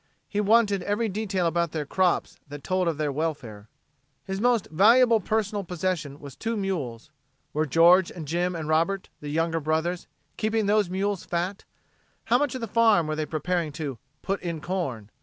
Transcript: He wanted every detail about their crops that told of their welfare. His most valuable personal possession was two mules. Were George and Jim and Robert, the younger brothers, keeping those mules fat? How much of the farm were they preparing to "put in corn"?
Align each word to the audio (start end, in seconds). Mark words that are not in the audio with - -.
He 0.27 0.41
wanted 0.41 0.81
every 0.81 1.09
detail 1.09 1.45
about 1.45 1.73
their 1.73 1.85
crops 1.85 2.39
that 2.47 2.63
told 2.63 2.87
of 2.87 2.97
their 2.97 3.11
welfare. 3.11 3.69
His 4.25 4.41
most 4.41 4.67
valuable 4.71 5.19
personal 5.19 5.63
possession 5.63 6.19
was 6.19 6.35
two 6.35 6.57
mules. 6.57 7.11
Were 7.53 7.67
George 7.67 8.09
and 8.11 8.27
Jim 8.27 8.55
and 8.55 8.67
Robert, 8.67 9.09
the 9.19 9.29
younger 9.29 9.59
brothers, 9.59 10.07
keeping 10.37 10.65
those 10.65 10.89
mules 10.89 11.23
fat? 11.23 11.65
How 12.23 12.39
much 12.39 12.55
of 12.55 12.61
the 12.61 12.67
farm 12.67 13.05
were 13.05 13.15
they 13.15 13.27
preparing 13.27 13.71
to 13.73 13.99
"put 14.23 14.41
in 14.41 14.59
corn"? 14.59 15.11